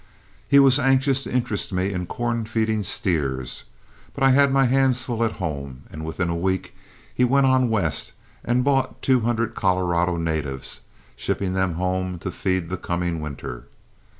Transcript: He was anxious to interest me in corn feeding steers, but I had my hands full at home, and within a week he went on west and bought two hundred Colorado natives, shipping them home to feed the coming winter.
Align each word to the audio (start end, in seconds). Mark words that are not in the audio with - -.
He 0.47 0.57
was 0.57 0.79
anxious 0.79 1.21
to 1.25 1.31
interest 1.31 1.71
me 1.71 1.93
in 1.93 2.07
corn 2.07 2.45
feeding 2.45 2.81
steers, 2.81 3.65
but 4.15 4.23
I 4.23 4.31
had 4.31 4.51
my 4.51 4.65
hands 4.65 5.03
full 5.03 5.23
at 5.23 5.33
home, 5.33 5.83
and 5.91 6.03
within 6.03 6.27
a 6.27 6.35
week 6.35 6.75
he 7.13 7.23
went 7.23 7.45
on 7.45 7.69
west 7.69 8.13
and 8.43 8.63
bought 8.63 9.03
two 9.03 9.19
hundred 9.19 9.53
Colorado 9.53 10.17
natives, 10.17 10.81
shipping 11.15 11.53
them 11.53 11.75
home 11.75 12.17
to 12.17 12.31
feed 12.31 12.69
the 12.69 12.77
coming 12.77 13.21
winter. 13.21 13.65